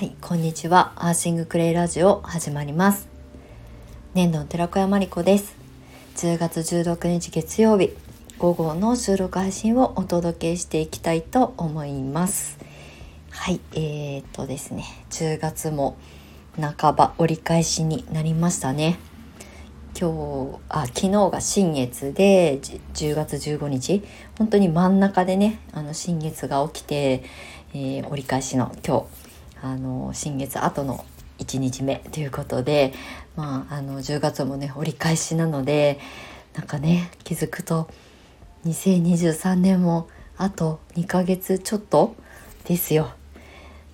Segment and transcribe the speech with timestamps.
[0.00, 0.94] はいこんにちは。
[0.96, 3.06] アーシングクレイラジオ始まります。
[4.14, 5.54] 年度の寺子屋まりこです。
[6.16, 7.90] 10月16日月曜日
[8.38, 12.58] 午後の収録配信をお届けしていきたいと思います。
[13.28, 14.86] はいえー、っとですね。
[15.10, 15.98] 10月も
[16.58, 18.98] 半ば折り返しになりましたね。
[20.00, 22.58] 今日あ昨日が新月で
[22.94, 24.02] 10月15日。
[24.38, 27.22] 本当に真ん中でねあの新月が起きて、
[27.74, 29.19] えー、折り返しの今日
[29.62, 31.04] あの新月後の
[31.38, 32.92] 1日目ということで、
[33.36, 35.98] まあ、あの10月もね折り返しなので
[36.54, 37.88] なんかね気づくと
[38.66, 42.14] 2023年もあと2ヶ月ちょっと
[42.64, 43.10] ですよ。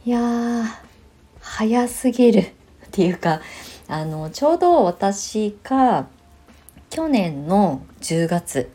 [0.04, 0.64] いや
[1.40, 2.52] 早すぎるっ
[2.92, 3.40] ていうか
[3.88, 6.06] あのちょうど私が
[6.90, 8.70] 去年の10月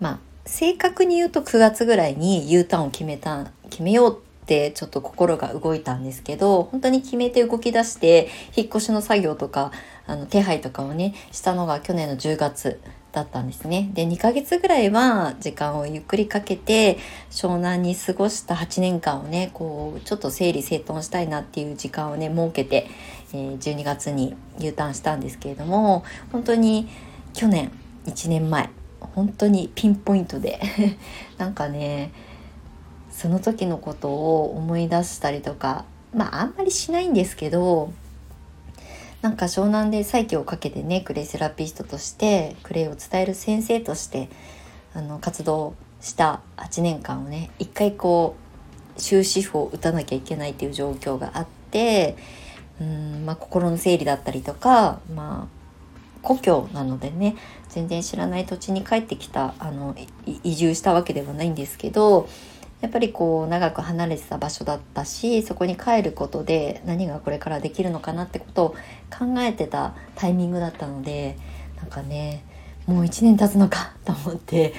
[0.00, 9.72] まあ正確に言うと9月ぐらいに U ターンを決めた決めようってちょっと心が動いたんですけど本当に決めて動き出して引っ越しの作業とか
[10.06, 12.78] あの手配とかをねしたのが去年の10月
[13.12, 13.90] だったんですね。
[13.94, 16.98] で2ヶ月ぐらいは時間をゆっくりかけて
[17.30, 22.88] 湘南に過ごした8年間をねこうちょっと整理整頓したいなっていう時間をね設けて、
[23.32, 26.88] え、12月に U ターンしたんですけれども本当に
[27.32, 27.70] 去年
[28.06, 30.60] 1年前本当にピンポイントで
[31.38, 32.10] なんかね
[33.16, 35.84] その時のことを思い出したりとか
[36.14, 37.92] まああんまりしないんですけど
[39.22, 44.28] なんか湘南で再起をかけてねクレイセラピストとしてクレイを伝える先生として
[44.94, 48.36] あの活動した8年間をね一回こ
[48.96, 52.16] う終止符を打たなきゃいけないっていう状況があって
[52.80, 57.36] うん、まあ、心の整理だったりとか、まあ、故郷なのでね
[57.68, 59.96] 全然知らない土地に帰ってきたあの
[60.42, 62.28] 移住したわけではないんですけど
[62.80, 68.68] やっぱりこう長く離れてた場所だったしそこに帰ることで何がこれからできるのかなってことを
[69.10, 71.36] 考えてたタイミングだったので
[71.76, 72.44] なんかね
[72.86, 74.74] もう1年経つのか と思って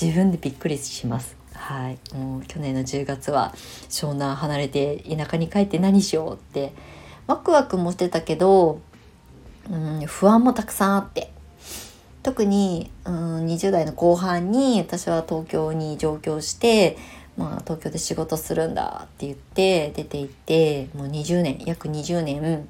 [0.00, 1.36] 自分でびっくりします。
[1.54, 3.52] はい、もう去年の10月は
[3.88, 6.72] 湘南離れて田舎に帰って何しようって
[7.26, 8.80] ワクワクもしてたけど、
[9.68, 11.32] うん、不安もたくさんあって
[12.22, 16.96] 特に、うん、20代の後半に私は東京に上京して
[17.38, 22.68] まあ、東京で仕事するんだって言って出て行ってもう20年約20年、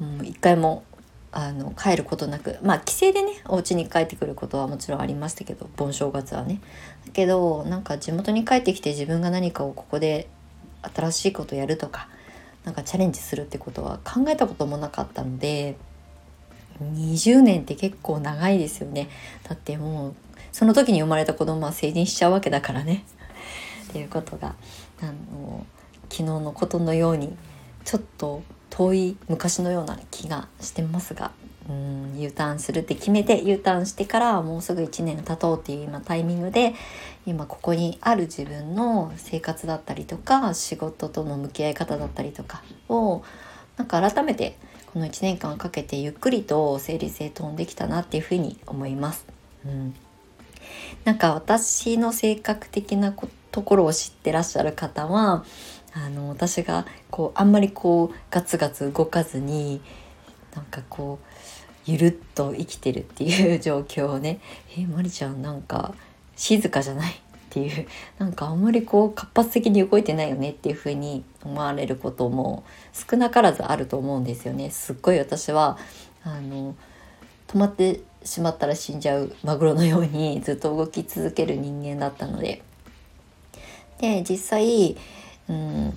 [0.00, 0.84] うん、一回も
[1.32, 6.60] あの帰ることなくまあ帰省でねお家に帰ってくることはもちろんありましたけど盆正月はね。
[7.04, 10.28] だけどなんか地元に帰ってきて自分が何かをここで
[10.82, 12.08] 新しいことやるとか
[12.64, 15.76] なんかチャレンジするってことは考えたこともなかったので
[16.80, 19.08] 20年って結構長いですよね。
[19.48, 20.14] だってもう
[20.52, 23.04] その時に生まれた子供は成人しちゃうわけだからね。
[23.90, 24.54] っていうことが
[25.02, 25.66] あの
[26.08, 27.36] 昨日のことのように
[27.84, 31.32] ちょっと遠い昔のような気がしてますが
[31.68, 36.74] うん U ターンするって決めて U ターンしてからもうすぐ1年経とうっていう今タイミングで
[37.26, 43.24] 今ここにある自分の生活だったりとか仕事との向き合い方だったりとかを
[43.76, 44.56] なんか改めて
[44.92, 49.24] この1年間かけてゆっくりと整理整頓できたなっていうふうに思います。
[49.64, 49.94] うん、
[51.04, 55.44] なんか私の性格的なことところを知ってらっしゃる方は
[55.92, 59.80] あの私がこうあんまりこうガツガツ動かずに
[60.54, 61.26] なんかこう
[61.86, 64.40] ゆるっと生きてるっていう 状況をね
[64.76, 65.94] 「えー、まりちゃんなんか
[66.36, 67.16] 静かじゃない?」っ
[67.50, 72.62] ていうなんかあんまりこう活発的に動いてないよねっていう風に思われることも
[72.92, 74.70] 少なからずあると思うんですよね。
[74.70, 75.76] すっごい私は
[76.22, 76.76] あの
[77.48, 82.62] 止まってしまったら死んじゃうマグロのようにずっと動き続ける人間だったので
[84.00, 84.96] で実際、
[85.48, 85.96] うん、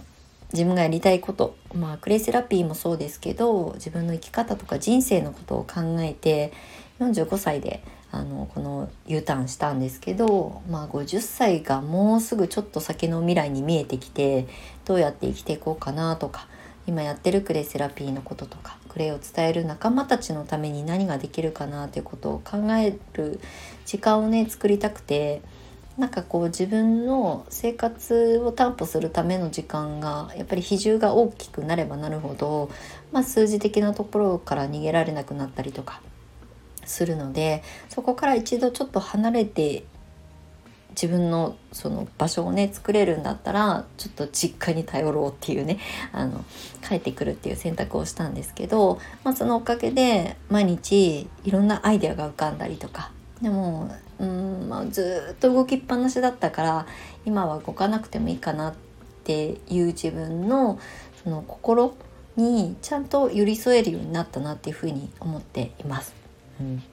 [0.51, 6.53] 自分がやりたいことまあクレイセラピーもそうですけど自分の生き方とか人生のことを考えて
[6.99, 14.47] 45歳であのこの U ターンしたんですけど、まあ、50歳がもうすぐちょっと先の未来に見えてきて
[14.85, 16.47] どうやって生きていこうかなとか
[16.85, 23.39] 今やってるクレイセラピーのこととかクレイを伝える仲間たちのために何ができるかなということを考える
[23.85, 25.41] 時間をね作りたくて。
[25.97, 32.71] なんかこう自分の生活を担保するための時間がやっぱり比重が大きくなればなるほど、
[33.11, 36.01] まあ、数字的なところから逃げられなくなったりとか
[36.85, 39.85] するのでそこから一度ちょっと離れて
[40.89, 45.79] 自分のその場所をね作れるんだったらちょっと実家に頼ろうっていうね
[46.11, 46.43] あの
[46.87, 53.11] 帰ってくるっていう選択をしたんですけど、まあ、そのおかげで毎日いろんなアイデアが浮かんだりとか
[53.41, 56.87] でもうんまあ、ずっと動きっぱなしだったから
[57.25, 58.73] 今は動かなくてもいいかなっ
[59.23, 60.79] ていう自分の
[61.23, 61.95] その心
[62.35, 66.13] にちゃんと寄り添えるようになったなっていうふうに思っています。
[66.59, 66.83] うん、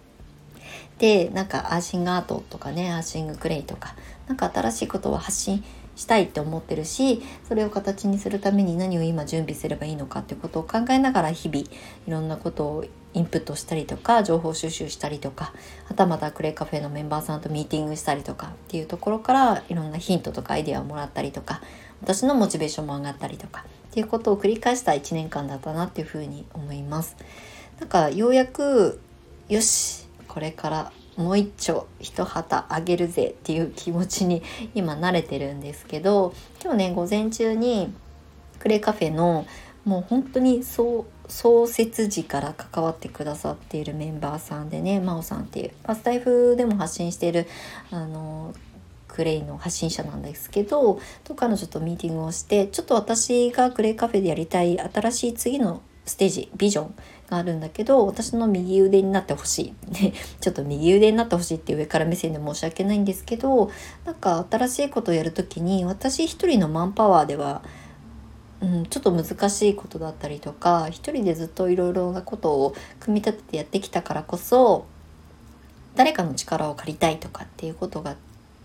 [0.98, 3.94] でなんかアーシングアートとかねアーシングクレイとか
[4.28, 5.64] 何か新しいことを発信
[5.96, 11.66] したいって思ってるしそれを形にするために何を今準備すればいいのかっていうことを考えながら日々い
[12.08, 15.52] ろんなことをインプットしたりとか情報収集したりとか
[15.86, 21.60] はたまたクレイカフェのメンバーさんとミーティングしたりとかっていうところからいろんなヒントとかアイデアをもらったりとか
[22.02, 27.16] 私のモチベーションも上がったりとかっていうことを繰り返した1年間だったなっていうふうに思います。
[27.80, 29.00] なんかようやく
[29.48, 34.42] よしこれからもう一丁一旗あげるぜっていう気持ちに
[34.74, 37.92] 今慣れてるんですけど今日ね午前中に
[38.60, 39.46] クレイカフェの
[39.90, 41.04] もう本当に創
[41.66, 47.48] 設時から関わってくださっているメンバーさんでね真央さんっていうパスタイフでも発信している
[47.90, 48.54] あの
[49.08, 56.94] クレイの発信者なんですけどと彼女とミーティングをしてちょっと私がクレイカフェでやりたい新しい次のステージビジョン
[57.28, 63.72] があるんだけど私の右腕になってほしい、ね、ちょっと右腕になってほしいって上から目線で申し訳ないんですけど
[64.04, 67.64] なんか新しいことをやる時に私一人のマンパワーでは
[68.62, 74.86] うん、ちょっと難しいことだったりとか一人でずっといろいろなことを組み立ててやってきたからこそ
[75.96, 78.16] 誰かの力を借りたいとかっていうことが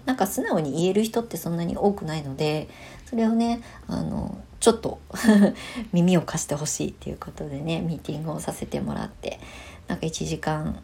[0.05, 2.67] なんか素直に言える人ってそんなに多くないので
[3.05, 4.99] それをねあのちょっと
[5.93, 9.39] 耳を貸してほしいっていうことでねミーティングをさせてもらって
[9.87, 10.79] なんか1時間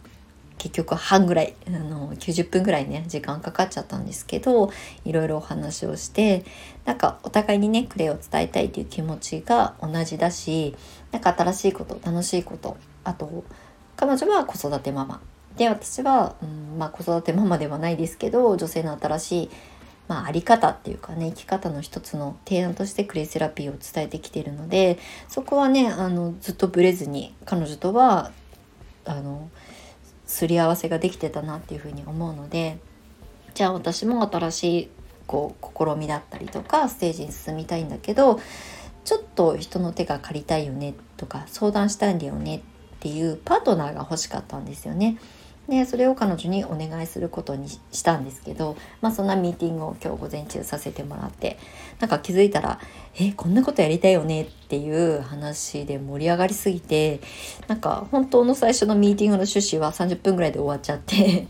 [0.61, 4.71] 結局半ぐらいあの90分ぐらいね時間かかっちゃったんですけど
[5.05, 6.45] いろいろお話をして
[6.85, 10.75] なんかお互いにねクレイを伝えたいっていう気持ちが同じだし
[11.11, 13.43] なんか新しいこと楽しいことあと
[13.95, 15.19] 彼女は子育てママ。
[15.57, 19.49] で私は、うんまあ、子育てママではないですけど女性の新しい
[20.07, 24.99] まあ、あり方っていうかね生き方の一つの提案としてクレイセラピーを伝えてきてるので
[25.29, 28.31] そこはねあのずっとブレずに彼女とは
[29.05, 29.49] あの
[30.31, 32.77] すり合わせができてたなっていうふうに思うので
[33.53, 34.89] じゃあ私も新しい
[35.27, 38.39] こう試みだったりとかステージに進みたいんだけど
[39.03, 42.61] ちょっと人の手が借りたいよねとか相談したいんだよねっ
[43.01, 45.17] ていうパートナーが欲しかったんですよね。
[45.67, 51.57] でそれを彼女にお願いすることにしたんですけど、まあ、そんなミーティングを今日午前中させてもらって
[51.99, 52.79] なんか気づいたら
[53.19, 57.21] 「えこんなことやりたいよね」っていう話で盛り上がりすぎて
[57.67, 61.47] なんか本当の最初のミーティングの趣旨は30分ぐらいで終わっちゃって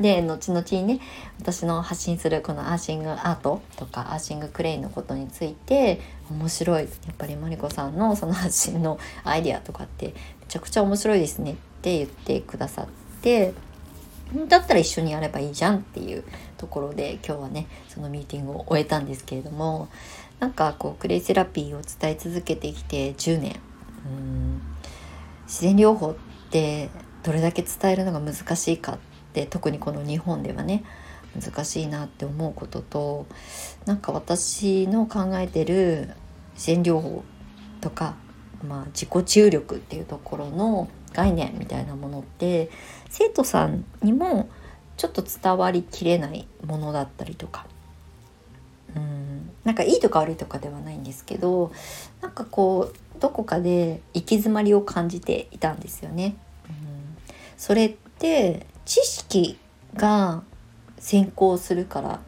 [0.00, 1.00] で後々にね
[1.38, 6.00] 私の発信するこのアーシングアートとかアーシングクレイのことについて
[6.30, 10.12] 面白いやっぱりマリコさんのその発信のアイデアとかってめ
[10.48, 13.01] ちゃくちゃ面白いですねって言ってくださって。
[13.22, 13.54] て
[14.48, 16.24] だったら一緒にやればいいじゃんっていう
[16.56, 19.88] ところで今日はねそのミーティングを終えたんですけれども
[20.40, 23.60] なんかこうクレイセラピーを伝え続けてきて10年。
[25.46, 26.14] 自然療法っ
[26.50, 26.88] て
[27.22, 28.98] どれだけ伝えるのが難しいかっ
[29.34, 30.82] て特にこの日本ではね
[31.38, 33.26] 難しいなって思うことと
[33.84, 36.10] なんか私の考えてる
[36.54, 37.22] 自然療法
[37.80, 38.14] とか、
[38.66, 42.70] まあ、自己注力っていうところの概念みたいなものって
[43.08, 44.48] 生徒さんにも
[44.96, 47.66] ちょっと伝わりきれないものだったりとか。
[48.94, 49.50] うん。
[49.64, 51.72] なんかいいとか悪いとかではないんですけど
[52.20, 56.36] なんかこうどこかで行き詰まりを感じていたんですよね。
[56.68, 57.16] うん。
[57.56, 59.58] それって知識
[59.94, 60.42] が
[60.98, 62.20] 先行するから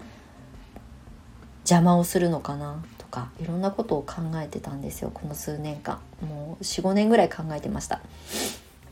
[1.60, 5.10] 邪魔をするのかなとかいろんなことを考えてたんですよ。
[5.12, 6.00] この数年間。
[6.20, 8.00] もう45年ぐらい考えてました。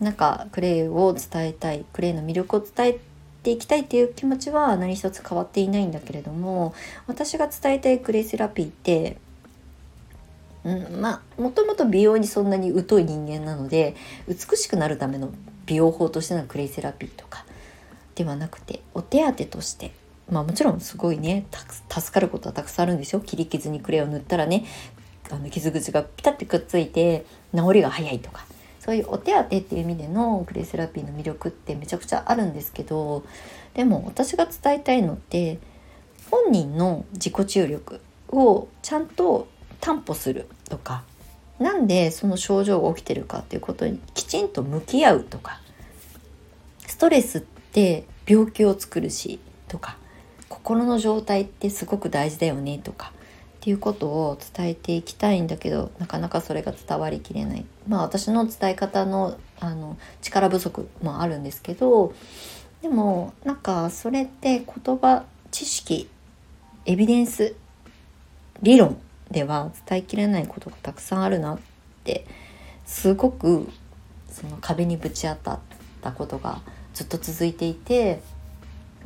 [0.02, 2.98] なんかクレイを伝えたいクレイの魅力を伝え
[3.44, 6.74] ていきたいっていう気持ちは何一つ変わっていないんだけれども
[7.06, 9.16] 私が伝えたいクレイセラピーって
[10.64, 13.96] うん、まあもともと美容にそんなに疎い人間なので
[14.28, 15.32] 美しくなるための
[15.66, 17.44] 美容法としてのクレイセラピーとか
[18.14, 19.92] ではなくてお手当として
[20.30, 21.46] まあもちろんすごいね
[21.88, 23.20] 助かることはたくさんあるんですよ。
[23.20, 24.64] 切り傷にクレイを塗ったらね
[25.30, 28.44] あの傷口がピタッてくっついて治りが早いとか。
[28.84, 33.24] そういうお手当っていう意味でのグレーセラピーの魅力ってめちゃくちゃあるんですけど
[33.74, 35.60] でも私が伝えたいのって
[36.32, 39.46] 本人の自己注力をちゃんと
[39.80, 41.04] 担保するとか
[41.60, 45.60] なんでその症状が起きてるかっていうことにきちんと向き合うとか
[46.84, 49.96] ストレスって病気を作るしとか
[50.48, 53.12] 心の状態ってすごく大事だよねとか
[53.62, 57.64] っていうことを伝えていきたいんだけどなかなかそれが伝わりきれない。
[57.86, 62.12] まあ私の伝え方のあの力不足もあるんですけど
[62.82, 66.08] でもなんかそれって言葉知識
[66.86, 67.54] エビデンス
[68.62, 68.98] 理論
[69.30, 71.58] では伝えきれないことがたくさんあるなっ
[72.02, 72.26] て
[72.84, 73.68] すごく
[74.28, 75.58] その壁にぶち当たっ
[76.00, 76.62] たことが
[76.94, 78.22] ずっと続いていて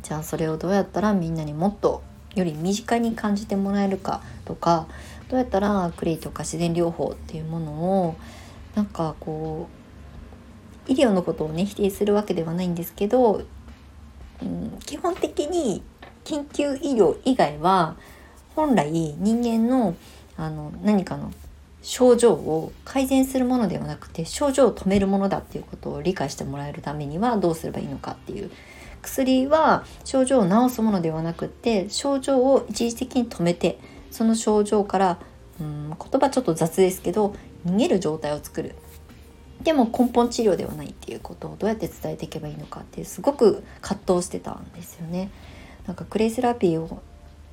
[0.03, 2.03] じゃあそれをどうやったらみんなにもっと
[2.37, 4.87] より身近に感じてもらえるかとか
[5.29, 7.73] どうやったらクレイとか自然療法っていうもの
[8.07, 8.17] を
[8.75, 9.69] なんかこ
[10.89, 13.43] う医療のことをね否定するわけではないんですけど、
[14.43, 15.83] うん、基本的に
[16.25, 17.97] 緊急医療以外は
[18.55, 19.97] 本来人間の
[20.37, 21.33] あの何かの
[21.81, 28.51] 症状を改善するものではなくて症状を止めるものだっていうことを理解してもらえるためにはどうすればいいのかっていう
[29.07, 33.79] 薬は症状を治すものではなくって症状を一時的に止めて
[34.11, 35.19] その症状から
[35.61, 37.35] うん言葉ちょっと雑ですけど
[37.65, 38.75] 逃げる状態を作る
[39.63, 45.31] でも根本治療ではないっていうことをどうやって伝えていけばいいのかっていうすごく葛藤してたんですよね。
[45.87, 47.01] なんかクレイセラピーを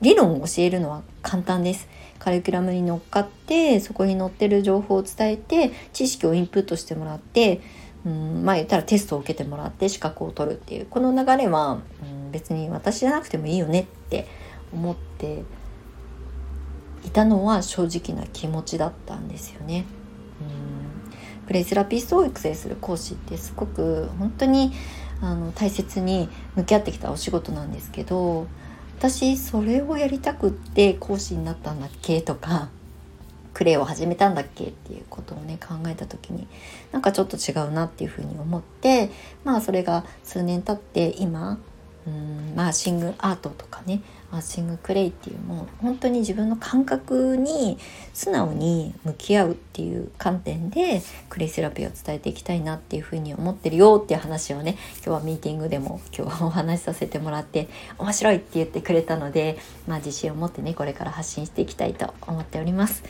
[0.02, 1.88] 理論を教えるのは簡単です。
[2.20, 7.62] カリキュラムに乗っかってそこに載ってる情報を伝えて知識をインプットしてもらって
[8.06, 14.28] うんまあ言ったらテストを受けてもらって資格を取るっていうこの流れは、うん、別に私じゃなくてもいいよねって
[14.74, 15.44] 思って
[17.06, 19.86] いたのは正直な気持ちだったんですよね。
[20.42, 20.74] うん
[21.46, 24.72] プレイセラピストを育成する講師ってすごく本当に
[25.22, 28.48] あの大切に向き合ってきたお仕事なんですけど
[28.98, 32.70] 私それをやりたくって講師になったんだっけとか
[33.54, 36.48] クレイを始めたんだっけっていうことをね考えた時に
[36.92, 39.10] なんかちょっと違うなっていうふうに思って
[39.44, 41.60] まあそれが数年経って今
[42.06, 47.78] うんマーシングアートとかねマーシングクレイっていうもう本当に自分の感覚に
[48.14, 59.58] 素直に向き合うっていう観点でクレイセラピーを伝えていきたいなっていうふうに思ってるよっていう話をね今日はミーティングでも今日はお話しさせてもらって面白いって言ってくれたので
[59.88, 63.04] まあ自信を持ってねこれから発信していきたいと思っております。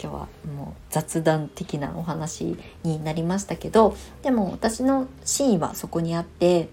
[0.00, 6.70] 今日はもう雑談的なお話になりましたけどでも私の真意はそこにあって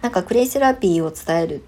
[0.00, 1.64] なんかクレイセラピーを伝える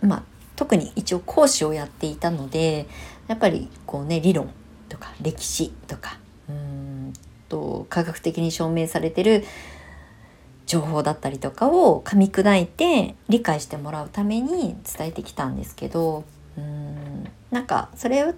[0.00, 0.22] まあ
[0.56, 2.86] 特に一応講師をやっていたので
[3.28, 4.50] やっぱりこうね理論
[4.88, 7.12] とか歴史とかうん
[7.50, 9.44] と科学的に証明されてる
[10.64, 16.24] 情報だったりとかを噛み砕いて理解してもらうために伝えてきたんですけど
[16.56, 18.34] うんなんかそれ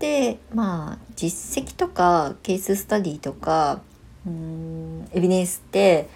[0.00, 3.82] ってまあ実績とかケーススタディとか
[4.26, 6.08] うんエビデンスって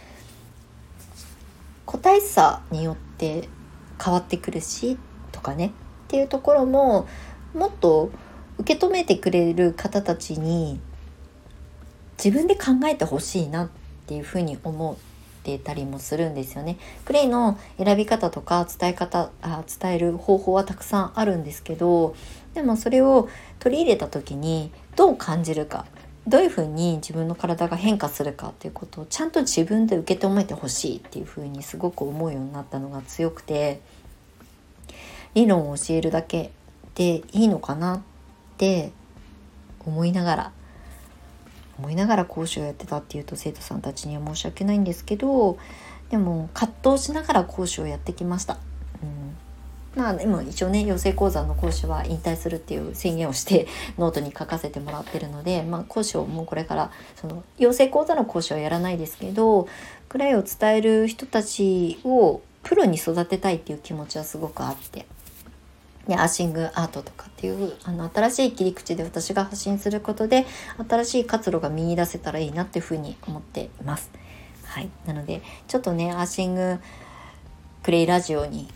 [1.85, 3.47] 個体差によって
[4.03, 4.97] 変わってくるし
[5.33, 5.71] とかねっ
[6.09, 7.07] ていうところも
[7.53, 8.11] もっと
[8.57, 10.81] 受け止めてくれる方たちに
[12.17, 13.69] 自分で考えてほしいなっ
[14.07, 14.97] ていうふうに思っ
[15.43, 16.79] てたりもするんですよね。
[17.05, 22.15] クレイの選び方とか伝え方あ伝える方法はたくさんあるんですけど
[22.55, 25.87] でもそれを取り入れた時にどう感じるか
[26.27, 33.81] どういうふうに自分の体が変化するかっていうことをちゃんと自分で受け止めてほしいっていうふうにすごく思うようになったのが強くて
[35.35, 36.51] 理論を教えるだけ
[36.95, 38.01] でいいのかなっ
[38.57, 38.93] て
[39.85, 40.53] 思いながら
[41.79, 45.59] 思いながら講師をやってたっていうと生徒さんたちには申し訳ないんですけど
[46.11, 48.59] でも葛藤しながら講師をやってきました。
[49.97, 53.67] まあでも一応ね養成講座の講師は引退するっていう宣言をして
[53.99, 59.69] ノートに書かせてもらってるので、まあ、講師をもうこれからその養成講座の講師はやらないですけど
[60.09, 65.07] 暮らしを伝える人たちをプロに育てたいっていう気持ちはすごくあって
[66.07, 70.45] ね、アーシングアートとかっていうあの新しい切り口で私が発信することで
[70.89, 74.11] 新しい活路が見いだせたらいいなっていうふうに思っています。
[74.65, 76.79] はい、なのでちょっとねアーシング
[77.83, 78.69] クレイラジオに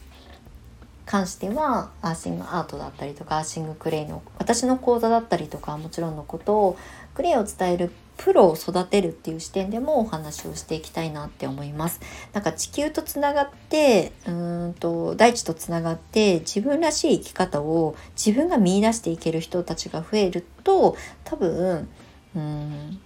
[1.08, 6.78] 関してはアーシングアートだったりとかアーシングクレイの私の講座だったりとかもちろんのことを
[7.14, 12.00] クレイを伝えるプロを育てるっていう視点でもお話をしていきたいなって思います。
[12.34, 21.88] なんか地球とつながってうんと大地とつながって自分らしい生き方を自分が見いだしていける人たちが増えると多分
[22.36, 23.00] うん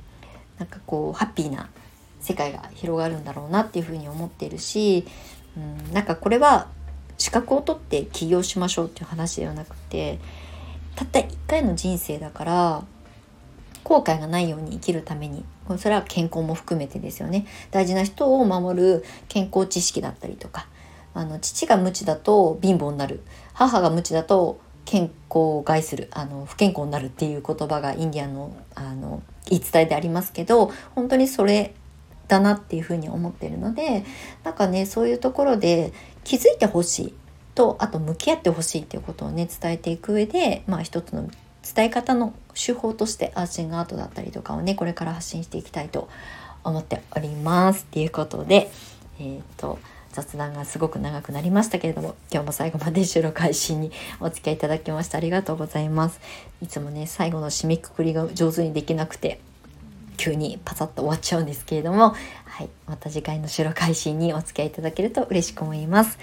[0.59, 1.68] なんかこうハッピーな
[2.21, 5.06] 世界が広がるんだろうなっていうふうに思っているし
[5.56, 6.66] うんなんかこれは
[7.23, 10.19] 資格を取って起業しましょうっていう話ではなくて
[10.97, 12.85] たった一回の人生だから
[13.85, 15.45] 後悔がないように生きるために
[15.79, 17.47] それは健康も含めてですよね。
[17.71, 20.67] 大事な人を守る健康知識だったりとか
[21.14, 23.23] あの父が無知だと貧乏になる。
[23.52, 26.09] 母が無知だと健康を害する。
[26.11, 31.75] あの不健康になるっていう言葉がインディアンのあの言い伝えでありますけど本当にそれ
[32.33, 34.05] だなっていうふうに思ってるので
[34.43, 35.93] なんかねそういうところで
[36.25, 37.14] 気づいてほしい
[37.55, 41.29] とあと向き合ってほしいっていうことをね伝えていく上でまあ一つの
[41.75, 46.09] 伝え方の手法としてアーシングアートだったりとかをねこれから発信していきたいと
[46.64, 48.71] 思っておりますっていうことで
[49.19, 49.79] えっ、ー、と
[50.12, 56.21] 雑談がすごく長くなりましたけれども今日も最後まで収録配信にお付き合いいただきましてありがとうございます。
[56.61, 59.41] いつもね最後の締めくくりが上手にできなくて
[60.16, 62.14] 急にパサッと終わっちゃうんですけれども
[62.45, 66.19] はいまた次回の収録配信にお付き合いいただけると嬉しく思います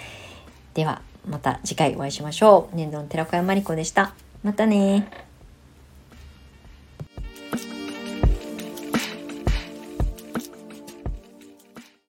[0.73, 2.75] ではまた次回お会いしましょう。
[2.75, 4.13] 年度の寺子屋まりこでした。
[4.43, 5.28] またね